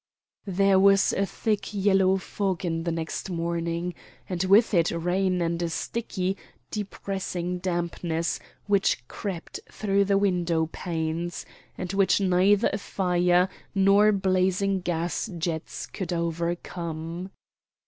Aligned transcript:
There 0.47 0.79
was 0.79 1.13
a 1.13 1.27
thick 1.27 1.75
yellow 1.75 2.17
fog 2.17 2.61
the 2.61 2.91
next 2.91 3.29
morning, 3.29 3.93
and 4.27 4.43
with 4.45 4.73
it 4.73 4.89
rain 4.89 5.43
and 5.43 5.61
a 5.61 5.69
sticky, 5.69 6.37
depressing 6.71 7.59
dampness 7.59 8.39
which 8.65 9.07
crept 9.07 9.59
through 9.71 10.05
the 10.05 10.17
window 10.17 10.65
panes, 10.71 11.45
and 11.77 11.93
which 11.93 12.19
neither 12.19 12.71
a 12.73 12.79
fire 12.79 13.47
nor 13.75 14.11
blazing 14.11 14.79
gas 14.81 15.29
jets 15.37 15.85
could 15.85 16.11
overcome. 16.11 17.29